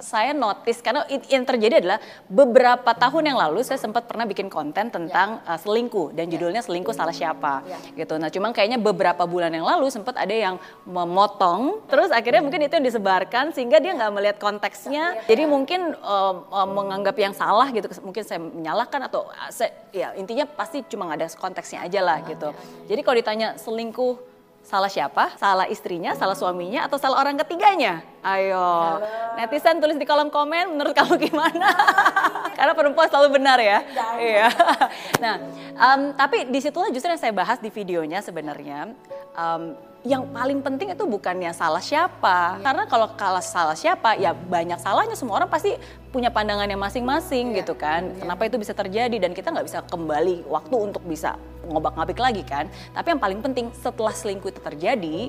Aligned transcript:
Saya 0.00 0.32
notice 0.32 0.80
karena 0.80 1.04
yang 1.28 1.44
terjadi 1.44 1.84
adalah 1.84 1.98
beberapa 2.26 2.90
tahun 2.96 3.32
yang 3.32 3.38
lalu 3.38 3.60
saya 3.60 3.76
sempat 3.76 4.08
pernah 4.08 4.24
bikin 4.24 4.48
konten 4.48 4.88
tentang 4.88 5.44
ya. 5.44 5.54
uh, 5.54 5.58
selingkuh 5.60 6.16
dan 6.16 6.26
ya. 6.26 6.36
judulnya 6.36 6.64
selingkuh 6.64 6.96
salah 6.96 7.12
siapa 7.12 7.60
ya. 7.68 7.78
gitu. 7.94 8.16
Nah, 8.16 8.32
cuma 8.32 8.50
kayaknya 8.56 8.80
beberapa 8.80 9.28
bulan 9.28 9.52
yang 9.52 9.68
lalu 9.68 9.92
sempat 9.92 10.16
ada 10.16 10.32
yang 10.32 10.56
memotong 10.88 11.84
terus 11.92 12.08
akhirnya 12.08 12.40
mungkin 12.40 12.64
itu 12.64 12.80
yang 12.80 12.86
disebarkan 12.88 13.52
sehingga 13.52 13.76
dia 13.76 13.92
nggak 13.92 14.12
melihat 14.16 14.36
konteksnya. 14.40 15.20
Ya. 15.20 15.36
Jadi 15.36 15.44
mungkin 15.44 15.92
uh, 16.00 16.34
uh, 16.48 16.68
menganggap 16.68 17.14
yang 17.20 17.36
salah 17.36 17.68
gitu. 17.68 17.86
Mungkin 18.00 18.24
saya 18.24 18.40
menyalahkan 18.40 19.04
atau 19.12 19.28
uh, 19.28 19.50
saya, 19.52 19.76
ya 19.92 20.16
intinya 20.16 20.48
pasti 20.48 20.80
cuma 20.88 21.12
nggak 21.12 21.18
ada 21.20 21.28
konteksnya 21.36 21.84
aja 21.84 22.00
lah 22.00 22.18
gitu. 22.24 22.48
Jadi 22.88 23.00
kalau 23.04 23.16
ditanya 23.20 23.48
selingkuh 23.60 24.29
Salah 24.60 24.92
siapa? 24.92 25.34
Salah 25.34 25.66
istrinya, 25.66 26.14
salah 26.14 26.36
suaminya, 26.36 26.86
atau 26.86 27.00
salah 27.00 27.18
orang 27.18 27.34
ketiganya? 27.40 28.04
Ayo, 28.20 28.60
Halo. 28.60 29.34
netizen 29.40 29.80
tulis 29.80 29.96
di 29.96 30.04
kolom 30.04 30.28
komen 30.28 30.76
menurut 30.76 30.92
kamu 30.92 31.16
gimana? 31.16 31.72
Karena 32.58 32.76
perempuan 32.76 33.08
selalu 33.08 33.40
benar 33.40 33.56
ya. 33.58 33.80
Iya. 34.20 34.48
nah, 35.24 35.40
um, 35.74 36.12
tapi 36.12 36.46
di 36.52 36.60
situlah 36.60 36.92
justru 36.92 37.08
yang 37.08 37.18
saya 37.18 37.32
bahas 37.32 37.58
di 37.58 37.72
videonya 37.72 38.20
sebenarnya. 38.20 38.92
Um, 39.36 39.76
yang 40.00 40.24
paling 40.32 40.64
penting 40.64 40.96
itu 40.96 41.04
bukannya 41.04 41.52
salah 41.52 41.82
siapa. 41.84 42.56
Karena 42.64 42.88
kalau 42.88 43.12
kalah 43.20 43.44
salah 43.44 43.76
siapa, 43.76 44.16
ya 44.16 44.32
banyak 44.32 44.80
salahnya. 44.80 45.12
Semua 45.12 45.44
orang 45.44 45.50
pasti 45.52 45.76
punya 46.08 46.32
pandangannya 46.32 46.76
masing-masing 46.80 47.52
yeah. 47.52 47.58
gitu 47.60 47.76
kan. 47.76 48.08
Yeah. 48.08 48.24
Kenapa 48.24 48.48
itu 48.48 48.56
bisa 48.56 48.72
terjadi 48.72 49.16
dan 49.20 49.36
kita 49.36 49.52
nggak 49.52 49.66
bisa 49.68 49.84
kembali 49.84 50.48
waktu 50.48 50.76
untuk 50.76 51.04
bisa 51.04 51.36
ngobak-ngabik 51.68 52.16
lagi 52.16 52.42
kan. 52.48 52.72
Tapi 52.96 53.12
yang 53.12 53.20
paling 53.20 53.40
penting 53.44 53.68
setelah 53.76 54.14
selingkuh 54.16 54.48
itu 54.48 54.60
terjadi, 54.64 55.28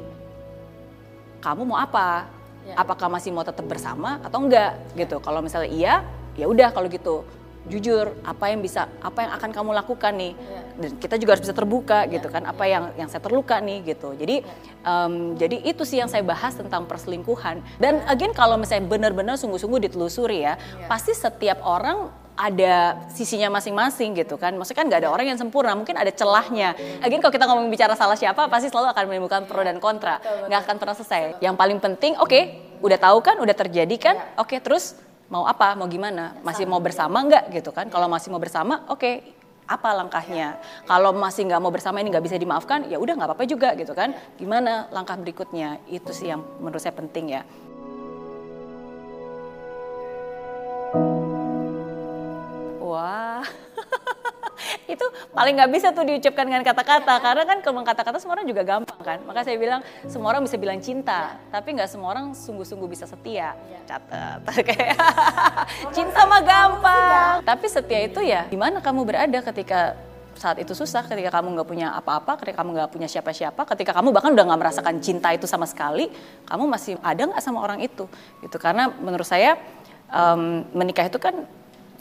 kamu 1.43 1.61
mau 1.67 1.75
apa? 1.75 2.31
Yeah. 2.63 2.79
Apakah 2.79 3.11
masih 3.11 3.35
mau 3.35 3.43
tetap 3.43 3.67
bersama 3.67 4.23
atau 4.23 4.39
enggak 4.39 4.79
gitu. 4.95 5.19
Kalau 5.19 5.43
misalnya 5.43 5.67
iya, 5.67 5.93
ya 6.39 6.47
udah 6.47 6.71
kalau 6.71 6.87
gitu 6.87 7.27
jujur 7.69 8.17
apa 8.25 8.49
yang 8.49 8.59
bisa 8.65 8.89
apa 9.05 9.21
yang 9.21 9.31
akan 9.37 9.49
kamu 9.53 9.71
lakukan 9.77 10.13
nih 10.17 10.33
yeah. 10.33 10.63
dan 10.81 10.91
kita 10.97 11.15
juga 11.21 11.37
harus 11.37 11.45
bisa 11.45 11.53
terbuka 11.53 12.09
yeah. 12.09 12.17
gitu 12.17 12.27
kan 12.33 12.41
apa 12.49 12.63
yang 12.65 12.83
yang 12.97 13.05
saya 13.05 13.21
terluka 13.21 13.61
nih 13.61 13.85
gitu 13.85 14.17
jadi 14.17 14.41
um, 14.81 15.37
jadi 15.37 15.61
itu 15.61 15.85
sih 15.85 16.01
yang 16.01 16.09
saya 16.09 16.25
bahas 16.25 16.57
tentang 16.57 16.89
perselingkuhan 16.89 17.61
dan 17.77 18.01
again 18.09 18.33
kalau 18.33 18.57
misalnya 18.57 18.89
benar-benar 18.89 19.37
sungguh-sungguh 19.37 19.77
ditelusuri 19.89 20.41
ya 20.41 20.57
pasti 20.89 21.13
setiap 21.13 21.61
orang 21.61 22.09
ada 22.41 22.97
sisinya 23.11 23.53
masing-masing 23.53 24.17
gitu 24.17 24.33
kan. 24.39 24.55
Maksudnya 24.57 24.79
kan 24.81 24.85
nggak 24.89 25.01
ada 25.05 25.09
orang 25.13 25.29
yang 25.29 25.37
sempurna, 25.37 25.77
mungkin 25.77 25.93
ada 25.93 26.09
celahnya. 26.09 26.73
Again 27.03 27.21
kalau 27.21 27.29
kita 27.29 27.45
ngomong 27.45 27.69
bicara 27.69 27.93
salah 27.93 28.17
siapa, 28.17 28.49
pasti 28.49 28.71
selalu 28.71 28.89
akan 28.95 29.03
menimbulkan 29.05 29.45
pro 29.45 29.61
dan 29.61 29.77
kontra. 29.77 30.17
Nggak 30.49 30.65
akan 30.65 30.75
pernah 30.81 30.95
selesai. 30.97 31.37
Yang 31.43 31.55
paling 31.59 31.77
penting, 31.77 32.17
oke, 32.17 32.31
okay, 32.31 32.65
udah 32.81 32.97
tahu 32.97 33.21
kan, 33.21 33.37
udah 33.37 33.53
terjadi 33.53 33.95
kan, 33.99 34.15
oke 34.41 34.49
okay, 34.49 34.57
terus 34.57 34.97
mau 35.31 35.47
apa, 35.47 35.79
mau 35.79 35.87
gimana, 35.87 36.35
masih 36.43 36.67
mau 36.67 36.83
bersama 36.83 37.23
nggak 37.23 37.55
gitu 37.55 37.71
kan? 37.71 37.87
Kalau 37.87 38.11
masih 38.11 38.35
mau 38.35 38.41
bersama, 38.43 38.83
oke, 38.91 38.99
okay, 38.99 39.15
apa 39.63 39.95
langkahnya? 39.95 40.59
Kalau 40.83 41.15
masih 41.15 41.47
nggak 41.47 41.61
mau 41.63 41.71
bersama 41.71 42.03
ini 42.03 42.11
nggak 42.11 42.25
bisa 42.27 42.35
dimaafkan, 42.35 42.83
ya 42.91 42.99
udah 42.99 43.15
nggak 43.15 43.29
apa-apa 43.31 43.47
juga 43.47 43.71
gitu 43.79 43.95
kan? 43.95 44.11
Gimana 44.35 44.91
langkah 44.91 45.15
berikutnya? 45.15 45.79
Itu 45.87 46.11
sih 46.11 46.35
yang 46.35 46.43
menurut 46.59 46.83
saya 46.83 46.91
penting 46.91 47.31
ya. 47.31 47.47
Wah. 52.83 53.47
itu 54.93 55.05
paling 55.31 55.55
nggak 55.55 55.71
bisa 55.71 55.95
tuh 55.95 56.03
diucapkan 56.03 56.43
dengan 56.43 56.67
kata-kata 56.67 57.23
karena 57.23 57.43
kan 57.47 57.57
kalau 57.63 57.79
kata-kata 57.87 58.19
semua 58.19 58.35
orang 58.35 58.47
juga 58.51 58.67
gampang 58.67 58.90
kan? 59.01 59.19
Maka 59.27 59.45
saya 59.45 59.57
bilang 59.57 59.81
semua 60.07 60.33
orang 60.33 60.45
bisa 60.45 60.55
bilang 60.55 60.79
cinta 60.79 61.37
tapi 61.49 61.75
nggak 61.75 61.89
semua 61.89 62.13
orang 62.13 62.33
sungguh-sungguh 62.33 62.89
bisa 62.89 63.05
setia. 63.05 63.53
Catat 63.85 64.41
kayak 64.69 64.97
cinta 65.91 66.21
mah 66.25 66.41
gampang. 66.41 67.35
Tapi 67.43 67.65
setia 67.67 67.99
itu 68.05 68.21
ya 68.23 68.47
gimana 68.47 68.79
kamu 68.79 69.01
berada 69.03 69.39
ketika 69.41 69.97
saat 70.41 70.57
itu 70.57 70.73
susah 70.73 71.05
ketika 71.05 71.29
kamu 71.37 71.53
nggak 71.53 71.69
punya 71.69 71.93
apa-apa, 71.93 72.39
ketika 72.41 72.65
kamu 72.65 72.73
nggak 72.73 72.89
punya 72.89 73.05
siapa-siapa, 73.05 73.61
ketika 73.75 73.93
kamu 73.93 74.09
bahkan 74.09 74.33
udah 74.33 74.45
nggak 74.49 74.61
merasakan 74.65 74.97
cinta 74.97 75.29
itu 75.35 75.45
sama 75.45 75.69
sekali, 75.69 76.09
kamu 76.49 76.65
masih 76.65 76.97
ada 77.05 77.29
nggak 77.29 77.43
sama 77.43 77.61
orang 77.61 77.77
itu, 77.85 78.09
gitu. 78.41 78.57
Karena 78.57 78.89
menurut 78.89 79.27
saya 79.27 79.59
um, 80.09 80.65
menikah 80.73 81.05
itu 81.05 81.21
kan 81.21 81.45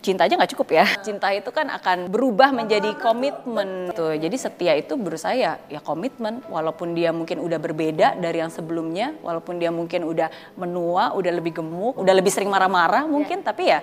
cinta 0.00 0.25
aja 0.27 0.34
nggak 0.37 0.53
cukup 0.56 0.69
ya. 0.75 0.84
Cinta 1.05 1.28
itu 1.33 1.49
kan 1.53 1.69
akan 1.69 2.09
berubah 2.09 2.50
menjadi 2.53 2.97
komitmen. 2.97 3.93
Tuh, 3.93 4.16
jadi 4.16 4.37
setia 4.37 4.72
itu 4.77 4.97
berusaha 4.97 5.37
ya, 5.37 5.61
ya 5.69 5.81
komitmen. 5.81 6.41
Walaupun 6.49 6.97
dia 6.97 7.12
mungkin 7.12 7.41
udah 7.41 7.61
berbeda 7.61 8.16
dari 8.16 8.41
yang 8.41 8.53
sebelumnya, 8.53 9.15
walaupun 9.21 9.60
dia 9.60 9.69
mungkin 9.69 10.09
udah 10.09 10.28
menua, 10.56 11.12
udah 11.15 11.33
lebih 11.33 11.60
gemuk, 11.60 12.00
udah 12.00 12.15
lebih 12.16 12.33
sering 12.33 12.49
marah-marah 12.49 13.05
mungkin, 13.05 13.44
yeah. 13.44 13.47
tapi 13.47 13.62
ya, 13.69 13.78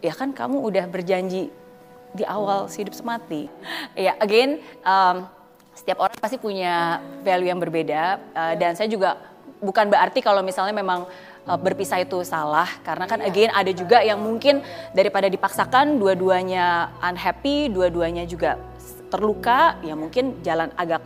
ya 0.00 0.12
kan 0.16 0.32
kamu 0.32 0.58
udah 0.58 0.84
berjanji 0.88 1.52
di 2.12 2.24
awal 2.24 2.68
hidup 2.68 2.92
semati. 2.96 3.48
Ya, 3.96 4.16
again, 4.20 4.60
um, 4.84 5.28
setiap 5.72 6.00
orang 6.04 6.16
pasti 6.20 6.36
punya 6.36 7.00
value 7.24 7.48
yang 7.48 7.60
berbeda 7.60 8.20
uh, 8.36 8.54
dan 8.60 8.76
saya 8.76 8.92
juga 8.92 9.16
bukan 9.62 9.88
berarti 9.88 10.20
kalau 10.20 10.44
misalnya 10.44 10.74
memang 10.76 11.08
uh, 11.46 11.58
berpisah 11.58 12.02
itu 12.02 12.22
salah 12.22 12.68
karena 12.86 13.04
kan 13.06 13.18
iya. 13.22 13.28
again 13.30 13.50
ada 13.50 13.72
juga 13.74 13.98
yang 14.02 14.18
mungkin 14.22 14.62
daripada 14.94 15.26
dipaksakan 15.26 15.98
dua-duanya 15.98 16.94
unhappy, 17.02 17.70
dua-duanya 17.70 18.26
juga 18.26 18.58
terluka, 19.12 19.76
ya 19.84 19.92
mungkin 19.92 20.40
jalan 20.40 20.72
agak 20.72 21.04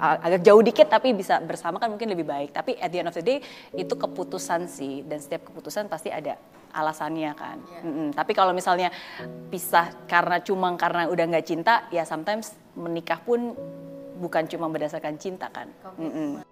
agak 0.00 0.44
jauh 0.44 0.60
dikit 0.60 0.88
tapi 0.88 1.16
bisa 1.16 1.40
bersama 1.40 1.80
kan 1.80 1.88
mungkin 1.88 2.12
lebih 2.12 2.28
baik. 2.28 2.52
Tapi 2.52 2.76
at 2.76 2.92
the 2.92 2.98
end 3.00 3.08
of 3.08 3.16
the 3.16 3.24
day 3.24 3.38
itu 3.72 3.94
keputusan 3.96 4.68
sih 4.68 5.00
dan 5.04 5.20
setiap 5.20 5.48
keputusan 5.48 5.88
pasti 5.88 6.12
ada 6.12 6.36
alasannya 6.72 7.32
kan. 7.36 7.56
Yeah. 7.60 7.84
Mm 7.84 7.92
-mm. 7.92 8.08
Tapi 8.16 8.32
kalau 8.32 8.52
misalnya 8.56 8.92
pisah 9.48 9.92
karena 10.08 10.40
cuma 10.40 10.72
karena 10.76 11.08
udah 11.08 11.24
nggak 11.24 11.46
cinta, 11.46 11.88
ya 11.92 12.04
sometimes 12.04 12.56
menikah 12.76 13.20
pun 13.20 13.52
bukan 14.20 14.44
cuma 14.48 14.68
berdasarkan 14.68 15.16
cinta 15.16 15.48
kan. 15.52 15.68
Mm 15.96 16.10
-mm. 16.10 16.51